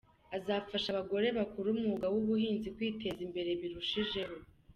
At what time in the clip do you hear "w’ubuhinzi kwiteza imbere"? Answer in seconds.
2.13-3.51